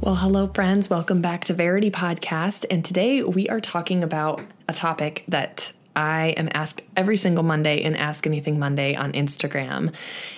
[0.00, 0.88] Well, hello, friends.
[0.88, 2.64] Welcome back to Verity Podcast.
[2.70, 7.82] And today we are talking about a topic that I am asked every single Monday
[7.82, 9.92] in Ask Anything Monday on Instagram.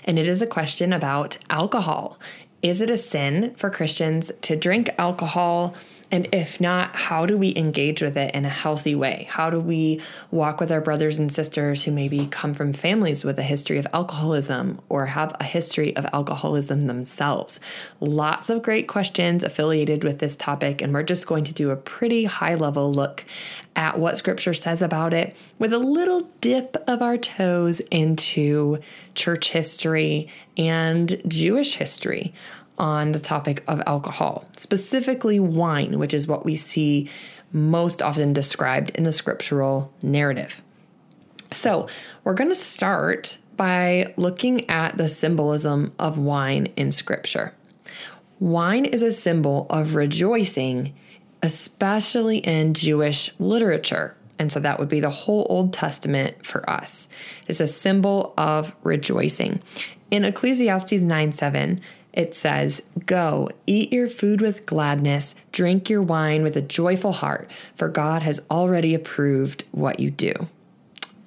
[0.05, 2.19] And it is a question about alcohol.
[2.63, 5.75] Is it a sin for Christians to drink alcohol?
[6.13, 9.29] And if not, how do we engage with it in a healthy way?
[9.31, 10.01] How do we
[10.31, 13.87] walk with our brothers and sisters who maybe come from families with a history of
[13.95, 17.61] alcoholism or have a history of alcoholism themselves?
[18.01, 21.77] Lots of great questions affiliated with this topic, and we're just going to do a
[21.77, 23.25] pretty high level look
[23.81, 28.79] at what scripture says about it with a little dip of our toes into
[29.15, 30.29] church history
[30.59, 32.35] and Jewish history
[32.77, 37.09] on the topic of alcohol, specifically wine, which is what we see
[37.53, 40.61] most often described in the scriptural narrative.
[41.51, 41.89] So,
[42.23, 47.55] we're going to start by looking at the symbolism of wine in scripture.
[48.39, 50.95] Wine is a symbol of rejoicing,
[51.43, 54.17] especially in Jewish literature.
[54.39, 57.09] And so that would be the whole Old Testament for us.
[57.47, 59.63] It's a symbol of rejoicing.
[60.11, 61.81] In Ecclesiastes 9 7,
[62.13, 67.51] it says, Go, eat your food with gladness, drink your wine with a joyful heart,
[67.77, 70.33] for God has already approved what you do.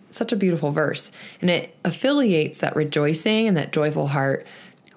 [0.09, 1.11] Such a beautiful verse.
[1.41, 4.45] And it affiliates that rejoicing and that joyful heart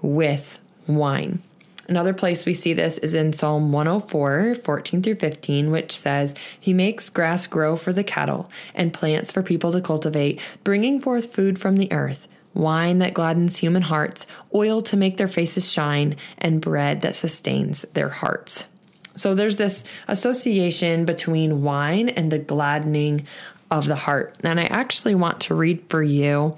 [0.03, 1.43] with wine.
[1.89, 6.73] Another place we see this is in Psalm 104, 14 through 15, which says, He
[6.73, 11.59] makes grass grow for the cattle and plants for people to cultivate, bringing forth food
[11.59, 16.61] from the earth wine that gladdens human hearts, oil to make their faces shine, and
[16.61, 18.67] bread that sustains their hearts.
[19.15, 23.27] So there's this association between wine and the gladdening
[23.71, 24.37] of the heart.
[24.43, 26.57] And I actually want to read for you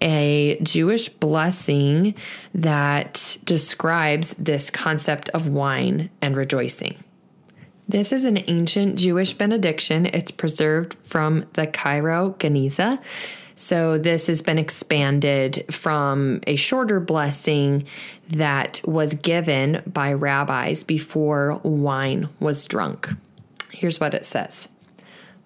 [0.00, 2.14] a Jewish blessing
[2.54, 7.02] that describes this concept of wine and rejoicing.
[7.88, 10.06] This is an ancient Jewish benediction.
[10.06, 13.00] It's preserved from the Cairo Geniza
[13.60, 17.84] so this has been expanded from a shorter blessing
[18.30, 23.10] that was given by rabbis before wine was drunk.
[23.70, 24.70] Here's what it says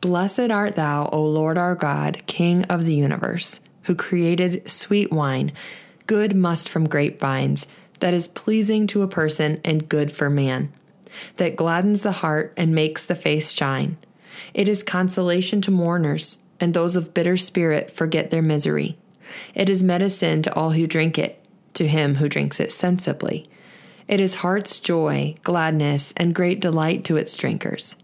[0.04, 5.50] Blessed art thou, O Lord our God, King of the universe, who created sweet wine,
[6.06, 7.66] good must from grapevines,
[8.00, 10.70] that is pleasing to a person and good for man,
[11.38, 13.96] that gladdens the heart and makes the face shine.
[14.52, 18.98] It is consolation to mourners and those of bitter spirit forget their misery.
[19.54, 21.42] It is medicine to all who drink it,
[21.72, 23.48] to him who drinks it sensibly.
[24.06, 27.96] It is heart's joy, gladness, and great delight to its drinkers.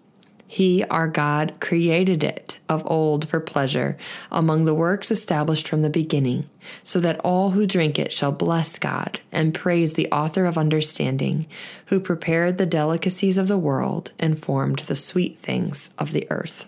[0.53, 3.97] He, our God, created it of old for pleasure
[4.33, 6.51] among the works established from the beginning,
[6.83, 11.47] so that all who drink it shall bless God and praise the author of understanding,
[11.87, 16.67] who prepared the delicacies of the world and formed the sweet things of the earth.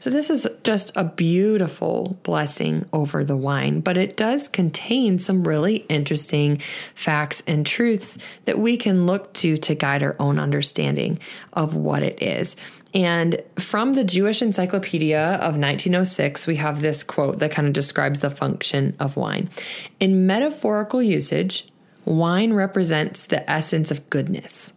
[0.00, 5.46] So, this is just a beautiful blessing over the wine, but it does contain some
[5.46, 6.58] really interesting
[6.94, 11.20] facts and truths that we can look to to guide our own understanding
[11.52, 12.56] of what it is.
[12.94, 18.20] And from the Jewish Encyclopedia of 1906, we have this quote that kind of describes
[18.20, 19.48] the function of wine.
[20.00, 21.68] In metaphorical usage,
[22.04, 24.72] wine represents the essence of goodness.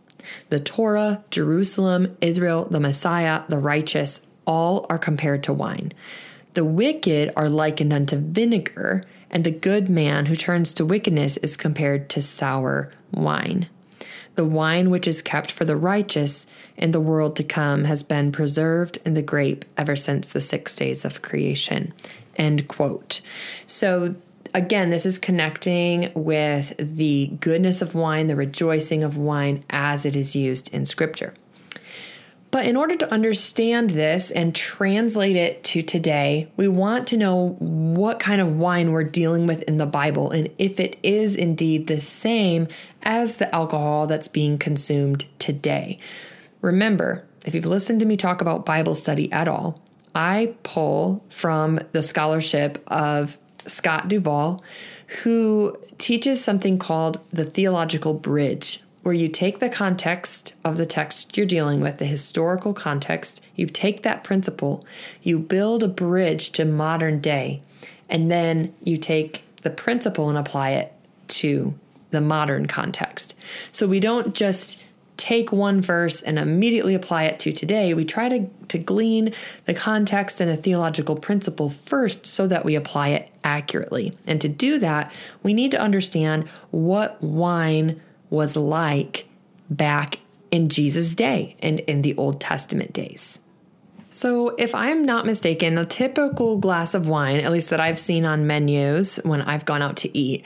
[0.50, 5.94] The Torah, Jerusalem, Israel, the Messiah, the righteous, all are compared to wine.
[6.54, 11.58] The wicked are likened unto vinegar, and the good man who turns to wickedness is
[11.58, 13.68] compared to sour wine.
[14.36, 16.46] The wine which is kept for the righteous
[16.78, 20.76] in the world to come has been preserved in the grape ever since the six
[20.76, 21.94] days of creation.
[22.36, 23.22] End quote.
[23.66, 24.16] So,
[24.53, 30.16] again, this is connecting with the goodness of wine, the rejoicing of wine as it
[30.16, 31.34] is used in Scripture.
[32.55, 37.57] But in order to understand this and translate it to today, we want to know
[37.59, 41.87] what kind of wine we're dealing with in the Bible and if it is indeed
[41.87, 42.69] the same
[43.03, 45.99] as the alcohol that's being consumed today.
[46.61, 49.81] Remember, if you've listened to me talk about Bible study at all,
[50.16, 53.37] I pull from the scholarship of
[53.67, 54.63] Scott Duvall,
[55.23, 61.37] who teaches something called the theological bridge where you take the context of the text
[61.37, 64.84] you're dealing with, the historical context, you take that principle,
[65.22, 67.61] you build a bridge to modern day,
[68.09, 70.91] and then you take the principle and apply it
[71.28, 71.75] to
[72.09, 73.35] the modern context.
[73.72, 74.84] So we don't just
[75.17, 77.93] take one verse and immediately apply it to today.
[77.93, 79.35] We try to, to glean
[79.66, 84.17] the context and the theological principle first so that we apply it accurately.
[84.25, 85.13] And to do that,
[85.43, 89.28] we need to understand what wine was like
[89.70, 90.20] back
[90.52, 93.40] in Jesus' day and in the Old Testament days.
[94.16, 98.24] So, if I'm not mistaken, a typical glass of wine, at least that I've seen
[98.24, 100.46] on menus when I've gone out to eat,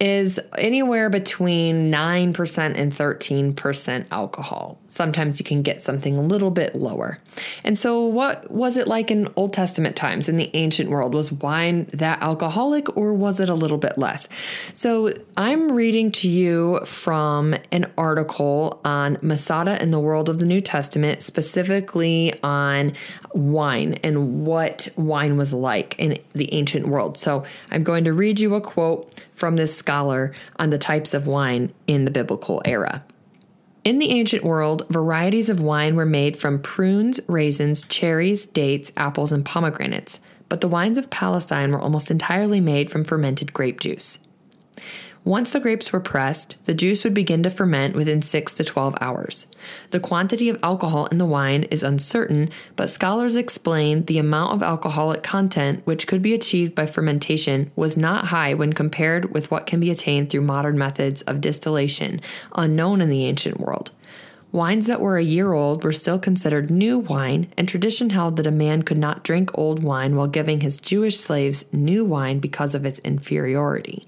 [0.00, 4.79] is anywhere between 9% and 13% alcohol.
[4.90, 7.16] Sometimes you can get something a little bit lower.
[7.64, 11.14] And so, what was it like in Old Testament times in the ancient world?
[11.14, 14.28] Was wine that alcoholic or was it a little bit less?
[14.74, 20.46] So, I'm reading to you from an article on Masada in the World of the
[20.46, 22.92] New Testament, specifically on
[23.32, 27.16] wine and what wine was like in the ancient world.
[27.18, 31.26] So I'm going to read you a quote from this scholar on the types of
[31.26, 33.04] wine in the biblical era.
[33.82, 39.32] In the ancient world, varieties of wine were made from prunes, raisins, cherries, dates, apples,
[39.32, 44.18] and pomegranates, but the wines of Palestine were almost entirely made from fermented grape juice.
[45.24, 48.96] Once the grapes were pressed, the juice would begin to ferment within 6 to 12
[49.02, 49.46] hours.
[49.90, 54.62] The quantity of alcohol in the wine is uncertain, but scholars explain the amount of
[54.62, 59.66] alcoholic content which could be achieved by fermentation was not high when compared with what
[59.66, 62.22] can be attained through modern methods of distillation,
[62.56, 63.90] unknown in the ancient world.
[64.52, 68.46] Wines that were a year old were still considered new wine, and tradition held that
[68.46, 72.74] a man could not drink old wine while giving his Jewish slaves new wine because
[72.74, 74.04] of its inferiority.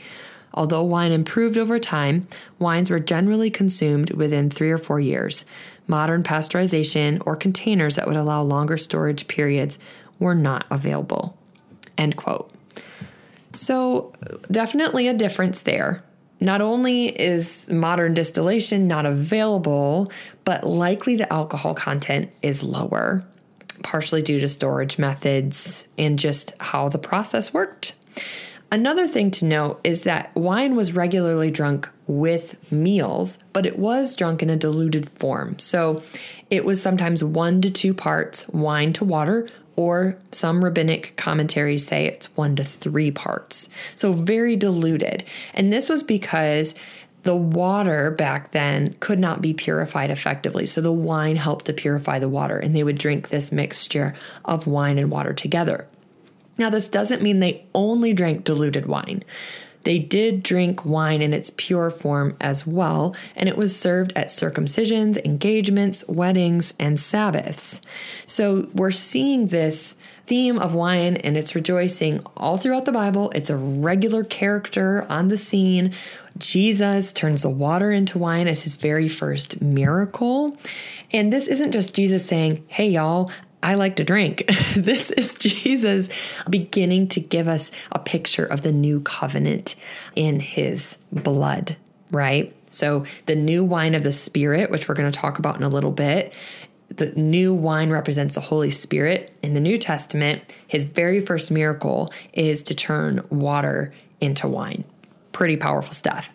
[0.54, 2.26] Although wine improved over time,
[2.58, 5.44] wines were generally consumed within three or four years.
[5.86, 9.78] Modern pasteurization or containers that would allow longer storage periods
[10.18, 11.36] were not available.
[11.98, 12.52] End quote.
[13.54, 14.12] So,
[14.50, 16.02] definitely a difference there.
[16.40, 20.10] Not only is modern distillation not available,
[20.44, 23.24] but likely the alcohol content is lower,
[23.82, 27.94] partially due to storage methods and just how the process worked.
[28.72, 34.16] Another thing to note is that wine was regularly drunk with meals, but it was
[34.16, 35.58] drunk in a diluted form.
[35.58, 36.02] So
[36.48, 39.46] it was sometimes one to two parts wine to water,
[39.76, 43.68] or some rabbinic commentaries say it's one to three parts.
[43.94, 45.24] So very diluted.
[45.52, 46.74] And this was because
[47.24, 50.64] the water back then could not be purified effectively.
[50.64, 54.14] So the wine helped to purify the water, and they would drink this mixture
[54.46, 55.86] of wine and water together.
[56.58, 59.24] Now, this doesn't mean they only drank diluted wine.
[59.84, 64.28] They did drink wine in its pure form as well, and it was served at
[64.28, 67.80] circumcisions, engagements, weddings, and Sabbaths.
[68.26, 69.96] So we're seeing this
[70.26, 73.32] theme of wine and its rejoicing all throughout the Bible.
[73.34, 75.92] It's a regular character on the scene.
[76.38, 80.56] Jesus turns the water into wine as his very first miracle.
[81.10, 83.30] And this isn't just Jesus saying, Hey, y'all,
[83.62, 84.44] I like to drink.
[84.76, 86.08] this is Jesus
[86.48, 89.76] beginning to give us a picture of the new covenant
[90.16, 91.76] in his blood,
[92.10, 92.54] right?
[92.70, 95.68] So, the new wine of the Spirit, which we're going to talk about in a
[95.68, 96.32] little bit,
[96.88, 99.36] the new wine represents the Holy Spirit.
[99.42, 104.84] In the New Testament, his very first miracle is to turn water into wine.
[105.32, 106.30] Pretty powerful stuff.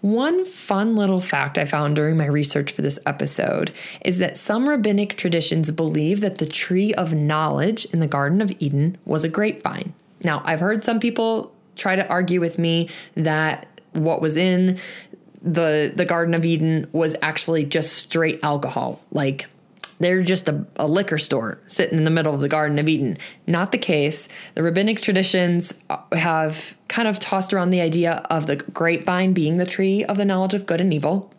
[0.00, 3.72] One fun little fact I found during my research for this episode
[4.04, 8.52] is that some rabbinic traditions believe that the tree of knowledge in the Garden of
[8.58, 9.92] Eden was a grapevine.
[10.22, 14.78] Now, I've heard some people try to argue with me that what was in
[15.42, 19.46] the the Garden of Eden was actually just straight alcohol, like
[20.00, 23.18] they're just a, a, liquor store sitting in the middle of the Garden of Eden.
[23.46, 24.28] Not the case.
[24.54, 29.58] The rabbinic traditions uh, have kind of tossed around the idea of the grapevine being
[29.58, 31.32] the tree of the knowledge of good and evil.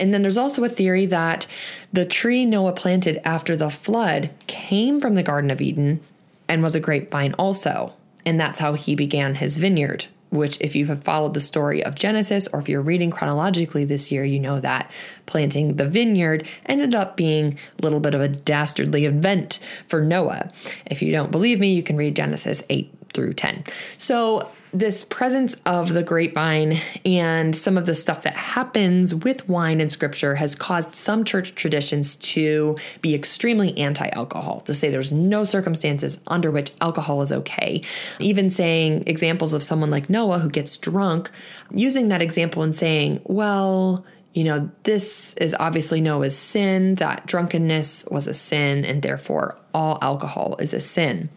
[0.00, 1.46] And then there's also a theory that
[1.92, 6.00] the tree Noah planted after the flood came from the Garden of Eden
[6.48, 7.94] and was a grapevine also.
[8.26, 11.94] And that's how he began his vineyard which, if you have followed the story of
[11.94, 14.90] Genesis or if you're reading chronologically this year, you know that
[15.26, 20.50] planting the vineyard ended up being a little bit of a dastardly event for Noah.
[20.86, 23.64] If you don't believe me, you can read Genesis 8 through 10.
[23.96, 29.80] So, this presence of the grapevine and some of the stuff that happens with wine
[29.80, 35.12] in scripture has caused some church traditions to be extremely anti alcohol, to say there's
[35.12, 37.82] no circumstances under which alcohol is okay.
[38.20, 41.30] Even saying examples of someone like Noah who gets drunk,
[41.70, 48.06] using that example and saying, well, you know, this is obviously Noah's sin, that drunkenness
[48.10, 51.30] was a sin, and therefore all alcohol is a sin.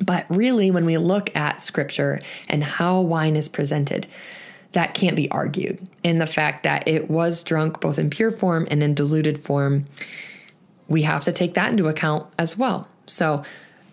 [0.00, 4.06] But really, when we look at scripture and how wine is presented,
[4.72, 5.86] that can't be argued.
[6.02, 9.86] In the fact that it was drunk both in pure form and in diluted form,
[10.88, 12.88] we have to take that into account as well.
[13.06, 13.42] So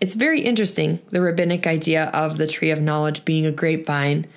[0.02, 4.28] it's very interesting, the rabbinic idea of the tree of knowledge being a grapevine.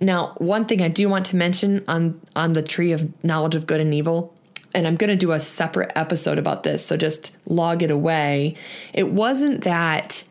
[0.00, 3.66] Now, one thing I do want to mention on, on the tree of knowledge of
[3.66, 4.34] good and evil,
[4.72, 8.56] and I'm going to do a separate episode about this, so just log it away.
[8.94, 10.22] It wasn't that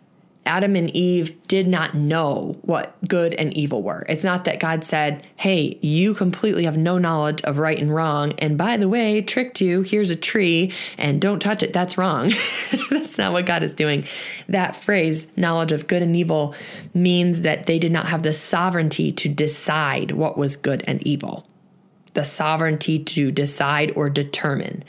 [0.46, 4.05] Adam and Eve did not know what good and evil were.
[4.10, 8.34] It's not that God said, Hey, you completely have no knowledge of right and wrong.
[8.39, 9.81] And by the way, tricked you.
[9.81, 11.74] Here's a tree and don't touch it.
[11.74, 12.29] That's wrong.
[12.89, 14.05] That's not what God is doing.
[14.48, 16.55] That phrase, knowledge of good and evil,
[16.93, 21.48] means that they did not have the sovereignty to decide what was good and evil,
[22.13, 24.84] the sovereignty to decide or determine.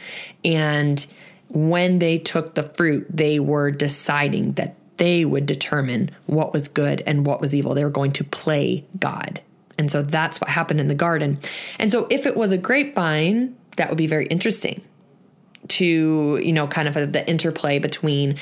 [0.44, 1.04] And
[1.48, 7.02] when they took the fruit, they were deciding that they would determine what was good
[7.06, 7.72] and what was evil.
[7.72, 9.40] They were going to play God.
[9.78, 11.38] And so that's what happened in the garden.
[11.78, 14.82] And so if it was a grapevine, that would be very interesting
[15.68, 18.36] to, you know, kind of the interplay between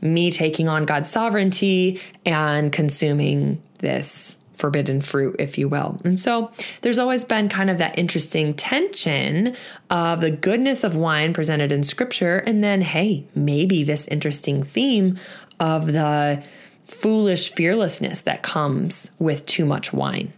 [0.00, 6.00] me taking on God's sovereignty and consuming this forbidden fruit, if you will.
[6.04, 9.56] And so there's always been kind of that interesting tension
[9.88, 15.18] of the goodness of wine presented in scripture, and then, hey, maybe this interesting theme
[15.60, 16.42] of the
[16.82, 20.32] foolish fearlessness that comes with too much wine.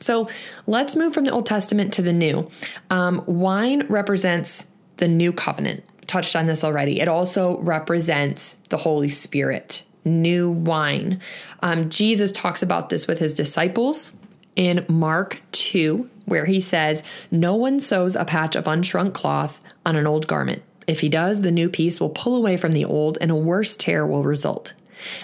[0.00, 0.28] So
[0.66, 2.50] let's move from the Old Testament to the New.
[2.90, 4.66] Um, wine represents
[4.98, 5.84] the new covenant.
[6.06, 7.00] Touched on this already.
[7.00, 11.20] It also represents the Holy Spirit, new wine.
[11.60, 14.12] Um, Jesus talks about this with his disciples
[14.54, 19.96] in Mark 2, where he says, No one sews a patch of unshrunk cloth on
[19.96, 20.62] an old garment.
[20.86, 23.76] If he does, the new piece will pull away from the old, and a worse
[23.76, 24.74] tear will result.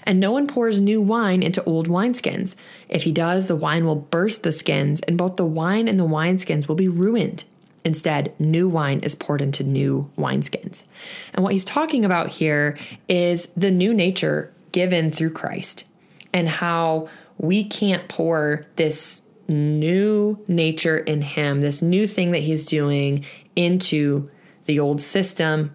[0.04, 2.56] And no one pours new wine into old wineskins.
[2.88, 6.06] If he does, the wine will burst the skins, and both the wine and the
[6.06, 7.44] wineskins will be ruined.
[7.84, 10.84] Instead, new wine is poured into new wineskins.
[11.32, 12.78] And what he's talking about here
[13.08, 15.84] is the new nature given through Christ
[16.32, 22.66] and how we can't pour this new nature in him, this new thing that he's
[22.66, 23.24] doing
[23.56, 24.30] into
[24.64, 25.74] the old system,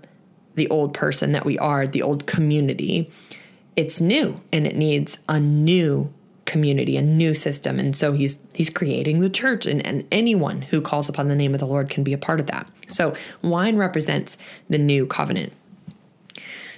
[0.55, 3.11] the old person that we are, the old community.
[3.75, 6.13] It's new and it needs a new
[6.45, 7.77] community, a new system.
[7.77, 11.53] And so he's he's creating the church and, and anyone who calls upon the name
[11.53, 12.67] of the Lord can be a part of that.
[12.87, 13.13] So
[13.43, 14.37] wine represents
[14.69, 15.53] the new covenant.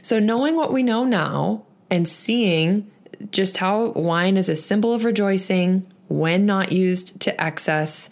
[0.02, 2.90] So knowing what we know now and seeing
[3.32, 8.10] just how wine is a symbol of rejoicing when not used to excess,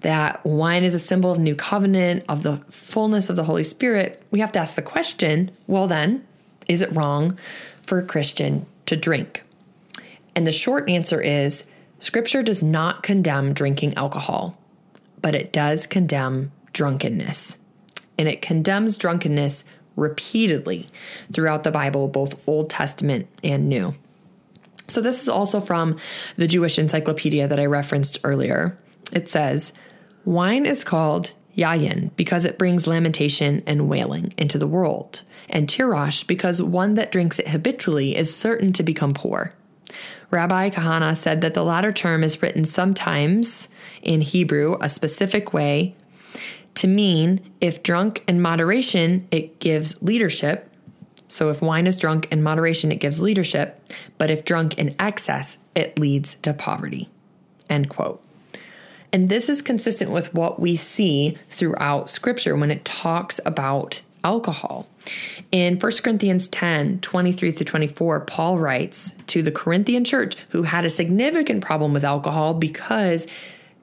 [0.00, 4.22] that wine is a symbol of new covenant, of the fullness of the Holy Spirit,
[4.30, 6.26] we have to ask the question well, then,
[6.68, 7.38] is it wrong
[7.82, 9.42] for a Christian to drink?
[10.36, 11.64] And the short answer is
[11.98, 14.56] Scripture does not condemn drinking alcohol,
[15.20, 17.58] but it does condemn drunkenness.
[18.16, 19.64] And it condemns drunkenness
[19.96, 20.86] repeatedly
[21.32, 23.94] throughout the Bible, both Old Testament and New.
[24.86, 25.98] So, this is also from
[26.36, 28.78] the Jewish encyclopedia that I referenced earlier.
[29.12, 29.72] It says,
[30.28, 36.26] Wine is called yayin because it brings lamentation and wailing into the world, and tirosh
[36.26, 39.54] because one that drinks it habitually is certain to become poor.
[40.30, 43.70] Rabbi Kahana said that the latter term is written sometimes
[44.02, 45.96] in Hebrew a specific way
[46.74, 50.70] to mean if drunk in moderation, it gives leadership.
[51.26, 53.82] So if wine is drunk in moderation, it gives leadership.
[54.18, 57.08] But if drunk in excess, it leads to poverty.
[57.70, 58.22] End quote.
[59.12, 64.86] And this is consistent with what we see throughout scripture when it talks about alcohol.
[65.50, 70.84] In 1 Corinthians 10 23 through 24, Paul writes to the Corinthian church who had
[70.84, 73.26] a significant problem with alcohol because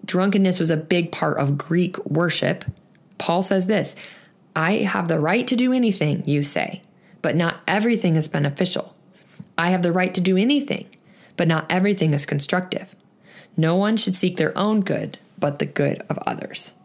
[0.05, 2.65] drunkenness was a big part of Greek worship.
[3.17, 3.95] Paul says this
[4.55, 6.81] I have the right to do anything, you say,
[7.21, 8.95] but not everything is beneficial.
[9.57, 10.87] I have the right to do anything,
[11.37, 12.95] but not everything is constructive.
[13.57, 16.75] No one should seek their own good, but the good of others.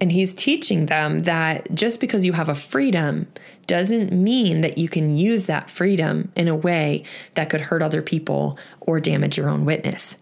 [0.00, 3.26] And he's teaching them that just because you have a freedom
[3.66, 7.04] doesn't mean that you can use that freedom in a way
[7.34, 10.16] that could hurt other people or damage your own witness.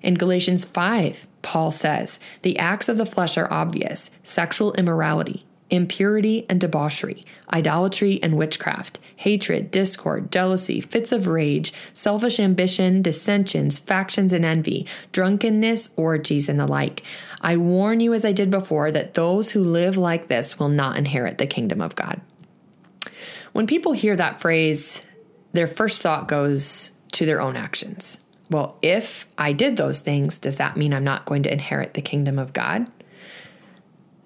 [0.00, 6.46] In Galatians 5, Paul says, The acts of the flesh are obvious sexual immorality, impurity
[6.48, 14.32] and debauchery, idolatry and witchcraft, hatred, discord, jealousy, fits of rage, selfish ambition, dissensions, factions,
[14.32, 17.02] and envy, drunkenness, orgies, and the like.
[17.40, 20.96] I warn you, as I did before, that those who live like this will not
[20.96, 22.20] inherit the kingdom of God.
[23.52, 25.02] When people hear that phrase,
[25.52, 28.18] their first thought goes to their own actions.
[28.50, 32.02] Well, if I did those things, does that mean I'm not going to inherit the
[32.02, 32.88] kingdom of God?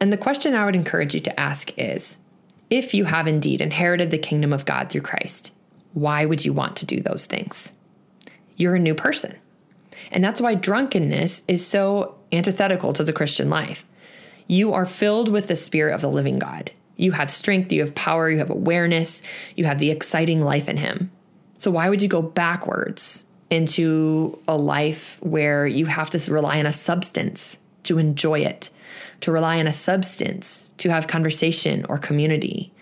[0.00, 2.18] And the question I would encourage you to ask is
[2.70, 5.54] if you have indeed inherited the kingdom of God through Christ,
[5.92, 7.72] why would you want to do those things?
[8.56, 9.36] You're a new person.
[10.10, 13.84] And that's why drunkenness is so antithetical to the Christian life.
[14.46, 16.70] You are filled with the Spirit of the living God.
[16.96, 19.22] You have strength, you have power, you have awareness,
[19.54, 21.10] you have the exciting life in Him.
[21.54, 26.66] So, why would you go backwards into a life where you have to rely on
[26.66, 28.70] a substance to enjoy it?
[29.20, 32.72] To rely on a substance to have conversation or community.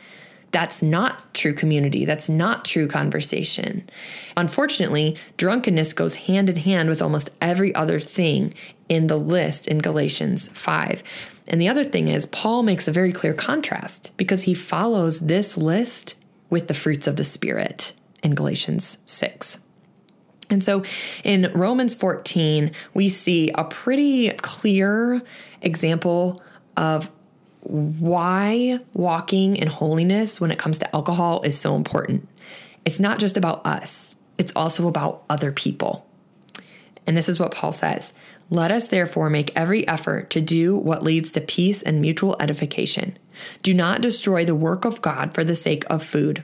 [0.53, 2.05] That's not true community.
[2.05, 3.89] That's not true conversation.
[4.37, 8.55] Unfortunately, drunkenness goes hand in hand with almost every other thing
[8.89, 11.03] in the list in Galatians 5.
[11.49, 15.57] And the other thing is, Paul makes a very clear contrast because he follows this
[15.57, 16.15] list
[16.49, 19.59] with the fruits of the Spirit in Galatians 6.
[20.49, 20.85] And so
[21.25, 25.23] in Romans 14, we see a pretty clear
[25.67, 26.43] example
[26.77, 27.11] of
[27.61, 32.29] why walking in holiness when it comes to alcohol is so important.
[32.85, 36.07] It's not just about us, it's also about other people.
[37.07, 38.13] And this is what Paul says
[38.51, 43.19] Let us therefore make every effort to do what leads to peace and mutual edification.
[43.63, 46.43] Do not destroy the work of God for the sake of food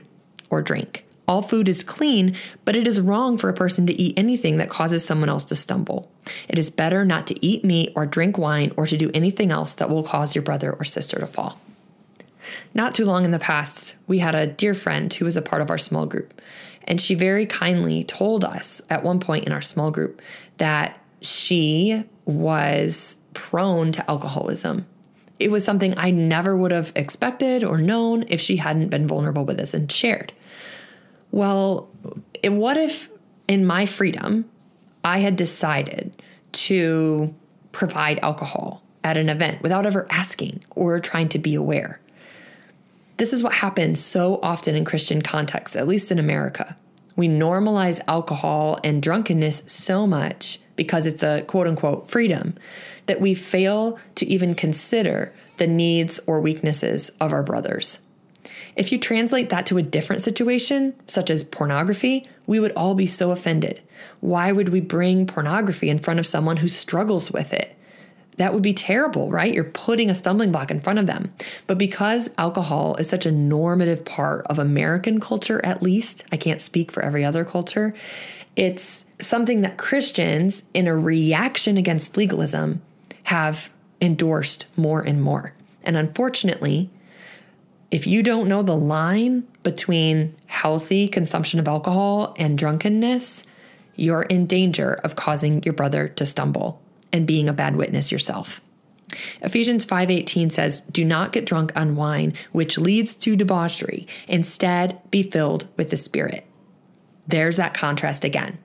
[0.49, 1.05] or drink.
[1.27, 4.69] All food is clean, but it is wrong for a person to eat anything that
[4.69, 6.11] causes someone else to stumble.
[6.49, 9.75] It is better not to eat meat or drink wine or to do anything else
[9.75, 11.59] that will cause your brother or sister to fall.
[12.73, 15.61] Not too long in the past, we had a dear friend who was a part
[15.61, 16.41] of our small group,
[16.83, 20.21] and she very kindly told us at one point in our small group
[20.57, 24.85] that she was prone to alcoholism.
[25.39, 29.45] It was something I never would have expected or known if she hadn't been vulnerable
[29.45, 30.33] with us and shared
[31.33, 31.89] well,
[32.43, 33.09] what if
[33.47, 34.47] in my freedom,
[35.03, 36.13] I had decided
[36.51, 37.33] to
[37.71, 41.99] provide alcohol at an event without ever asking or trying to be aware?
[43.17, 46.77] This is what happens so often in Christian contexts, at least in America.
[47.15, 52.53] We normalize alcohol and drunkenness so much because it's a quote unquote freedom
[53.07, 58.01] that we fail to even consider the needs or weaknesses of our brothers.
[58.75, 63.07] If you translate that to a different situation, such as pornography, we would all be
[63.07, 63.81] so offended.
[64.19, 67.75] Why would we bring pornography in front of someone who struggles with it?
[68.37, 69.53] That would be terrible, right?
[69.53, 71.33] You're putting a stumbling block in front of them.
[71.67, 76.61] But because alcohol is such a normative part of American culture, at least, I can't
[76.61, 77.93] speak for every other culture,
[78.55, 82.81] it's something that Christians, in a reaction against legalism,
[83.25, 85.53] have endorsed more and more.
[85.83, 86.89] And unfortunately,
[87.93, 93.45] if you don't know the line between healthy consumption of alcohol and drunkenness,
[93.95, 98.61] you're in danger of causing your brother to stumble and being a bad witness yourself.
[99.43, 104.07] Ephesians 5:18 says, "Do not get drunk on wine, which leads to debauchery.
[104.27, 106.45] Instead, be filled with the Spirit."
[107.27, 108.57] There's that contrast again.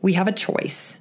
[0.00, 0.96] We have a choice.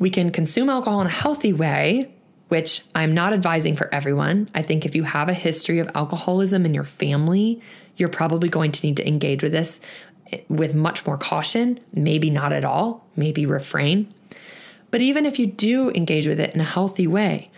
[0.00, 2.08] We can consume alcohol in a healthy way
[2.50, 4.50] which I'm not advising for everyone.
[4.54, 7.62] I think if you have a history of alcoholism in your family,
[7.96, 9.80] you're probably going to need to engage with this
[10.48, 14.08] with much more caution, maybe not at all, maybe refrain.
[14.90, 17.50] But even if you do engage with it in a healthy way,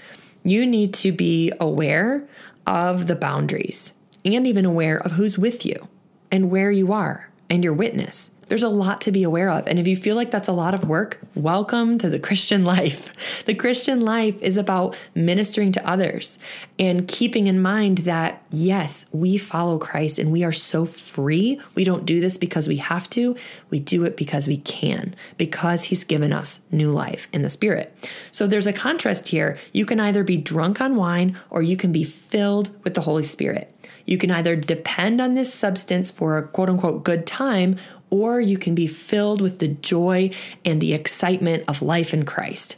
[0.45, 2.29] you need to be aware
[2.67, 5.89] of the boundaries and even aware of who's with you
[6.31, 8.31] and where you are and your witness.
[8.53, 9.67] There's a lot to be aware of.
[9.67, 13.45] And if you feel like that's a lot of work, welcome to the Christian life.
[13.47, 16.39] The Christian life is about ministering to others
[16.79, 21.63] and keeping in mind that, yes, we follow Christ and we are so free.
[21.75, 23.37] We don't do this because we have to,
[23.71, 27.97] we do it because we can, because He's given us new life in the Spirit.
[28.31, 29.57] So there's a contrast here.
[29.73, 33.23] You can either be drunk on wine or you can be filled with the Holy
[33.23, 33.75] Spirit.
[34.05, 37.77] You can either depend on this substance for a quote unquote good time,
[38.13, 40.31] or you can be filled with the joy
[40.67, 42.77] and the excitement of life in Christ.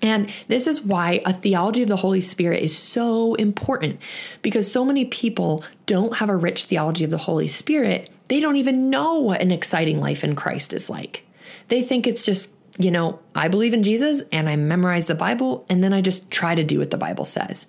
[0.00, 4.00] And this is why a theology of the Holy Spirit is so important
[4.40, 8.08] because so many people don't have a rich theology of the Holy Spirit.
[8.28, 11.26] They don't even know what an exciting life in Christ is like.
[11.68, 15.66] They think it's just, you know, I believe in Jesus and I memorize the Bible
[15.68, 17.66] and then I just try to do what the Bible says.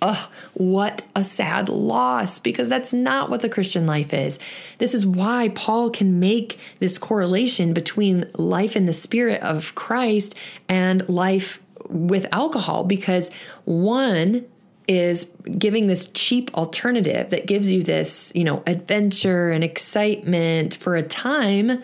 [0.00, 4.38] Ugh, what a sad loss because that's not what the Christian life is.
[4.78, 10.36] This is why Paul can make this correlation between life in the spirit of Christ
[10.68, 13.30] and life with alcohol because
[13.64, 14.44] one
[14.86, 20.96] is giving this cheap alternative that gives you this, you know, adventure and excitement for
[20.96, 21.82] a time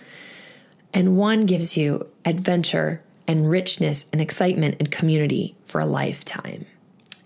[0.95, 6.67] and one gives you adventure and richness and excitement and community for a lifetime.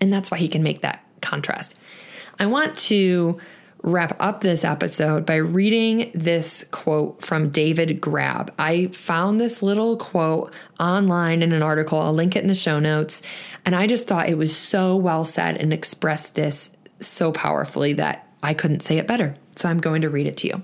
[0.01, 1.75] And that's why he can make that contrast.
[2.39, 3.39] I want to
[3.81, 8.49] wrap up this episode by reading this quote from David Grabbe.
[8.59, 11.99] I found this little quote online in an article.
[11.99, 13.21] I'll link it in the show notes.
[13.65, 18.27] And I just thought it was so well said and expressed this so powerfully that
[18.43, 19.35] I couldn't say it better.
[19.55, 20.63] So I'm going to read it to you.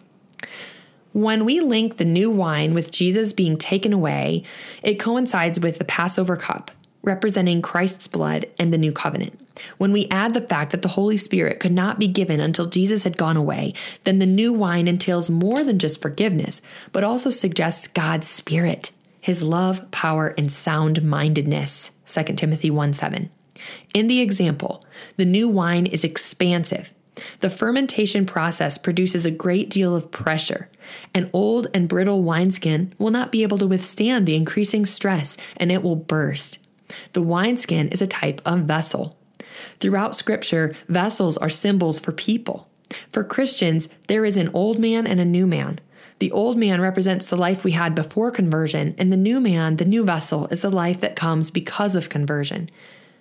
[1.14, 4.44] When we link the new wine with Jesus being taken away,
[4.84, 6.72] it coincides with the Passover cup,
[7.06, 9.40] representing Christ's blood and the new covenant.
[9.78, 13.04] When we add the fact that the Holy Spirit could not be given until Jesus
[13.04, 17.88] had gone away, then the new wine entails more than just forgiveness, but also suggests
[17.88, 18.92] God's Spirit,
[19.22, 21.92] his love, power, and sound mindedness.
[22.08, 23.30] 2 Timothy 1 7.
[23.94, 24.84] In the example,
[25.16, 26.92] the new wine is expansive,
[27.40, 30.70] the fermentation process produces a great deal of pressure.
[31.14, 35.72] An old and brittle wineskin will not be able to withstand the increasing stress and
[35.72, 36.60] it will burst.
[37.14, 39.18] The wineskin is a type of vessel.
[39.80, 42.70] Throughout Scripture, vessels are symbols for people.
[43.10, 45.80] For Christians, there is an old man and a new man.
[46.20, 49.86] The old man represents the life we had before conversion, and the new man, the
[49.86, 52.70] new vessel, is the life that comes because of conversion.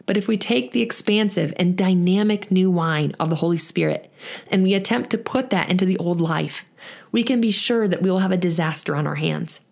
[0.06, 4.12] But if we take the expansive and dynamic new wine of the Holy Spirit
[4.50, 6.64] and we attempt to put that into the old life,
[7.10, 9.62] we can be sure that we will have a disaster on our hands.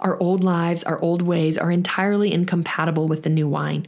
[0.00, 3.86] Our old lives, our old ways are entirely incompatible with the new wine.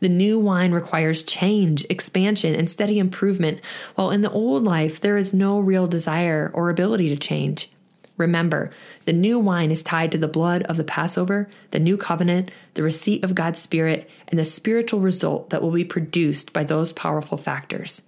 [0.00, 3.60] The new wine requires change, expansion, and steady improvement,
[3.94, 7.70] while in the old life, there is no real desire or ability to change.
[8.16, 8.70] Remember,
[9.04, 12.82] the new wine is tied to the blood of the Passover, the new covenant, the
[12.82, 17.36] receipt of God's Spirit, and the spiritual result that will be produced by those powerful
[17.36, 18.02] factors.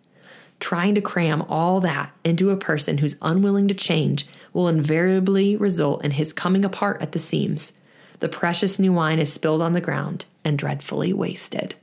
[0.60, 6.04] Trying to cram all that into a person who's unwilling to change will invariably result
[6.04, 7.74] in his coming apart at the seams.
[8.20, 11.76] The precious new wine is spilled on the ground and dreadfully wasted.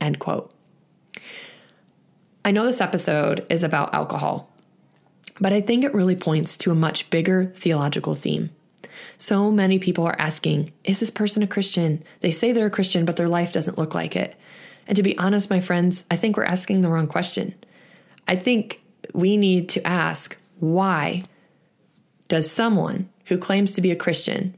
[0.00, 0.52] End quote.
[2.44, 4.50] I know this episode is about alcohol,
[5.40, 8.50] but I think it really points to a much bigger theological theme.
[9.18, 12.02] So many people are asking, is this person a Christian?
[12.20, 14.34] They say they're a Christian, but their life doesn't look like it.
[14.86, 17.54] And to be honest, my friends, I think we're asking the wrong question.
[18.26, 18.80] I think
[19.12, 21.24] we need to ask, why
[22.28, 24.54] does someone who claims to be a Christian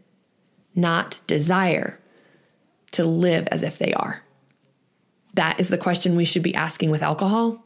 [0.75, 2.01] not desire
[2.92, 4.22] to live as if they are?
[5.35, 7.64] That is the question we should be asking with alcohol.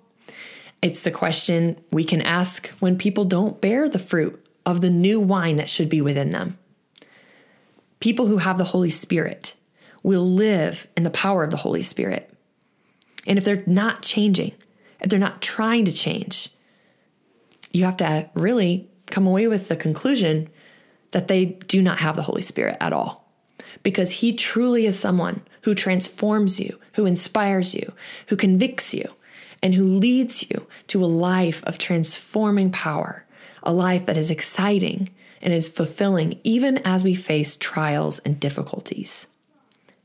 [0.82, 5.18] It's the question we can ask when people don't bear the fruit of the new
[5.18, 6.58] wine that should be within them.
[7.98, 9.54] People who have the Holy Spirit
[10.02, 12.32] will live in the power of the Holy Spirit.
[13.26, 14.52] And if they're not changing,
[15.04, 16.50] they're not trying to change,
[17.72, 20.48] you have to really come away with the conclusion
[21.10, 23.30] that they do not have the Holy Spirit at all.
[23.82, 27.92] Because He truly is someone who transforms you, who inspires you,
[28.28, 29.08] who convicts you,
[29.62, 33.26] and who leads you to a life of transforming power,
[33.62, 35.08] a life that is exciting
[35.42, 39.28] and is fulfilling even as we face trials and difficulties.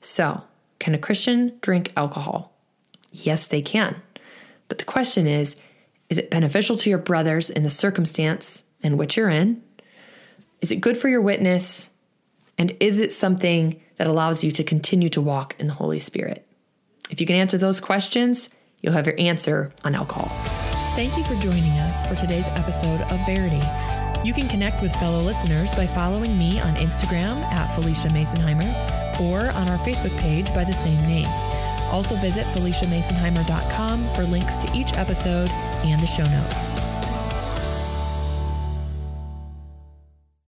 [0.01, 0.43] So,
[0.79, 2.53] can a Christian drink alcohol?
[3.11, 4.01] Yes, they can.
[4.71, 5.57] But the question is
[6.09, 9.61] is it beneficial to your brothers in the circumstance in which you're in?
[10.61, 11.89] Is it good for your witness?
[12.57, 16.47] And is it something that allows you to continue to walk in the Holy Spirit?
[17.09, 20.29] If you can answer those questions, you'll have your answer on alcohol.
[20.95, 23.59] Thank you for joining us for today's episode of Verity.
[24.25, 29.51] You can connect with fellow listeners by following me on Instagram at Phylicia Masonheimer or
[29.51, 31.27] on our Facebook page by the same name.
[31.91, 35.49] Also visit PhyliciaMasonheimer.com for links to each episode
[35.83, 36.90] and the show notes.